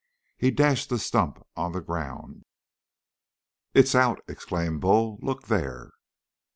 He 0.35 0.49
dashed 0.49 0.89
the 0.89 0.97
stump 0.97 1.45
on 1.55 1.73
the 1.73 1.79
ground. 1.79 2.41
"It's 3.75 3.93
out!" 3.93 4.19
exclaimed 4.27 4.81
Bull. 4.81 5.19
"Look 5.21 5.43
there!" 5.45 5.91